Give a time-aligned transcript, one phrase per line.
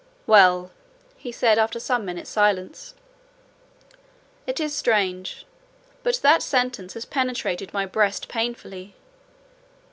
[0.25, 0.71] "Well,"
[1.15, 2.95] he said, after some minutes' silence,
[4.47, 5.45] "it is strange;
[6.01, 8.95] but that sentence has penetrated my breast painfully.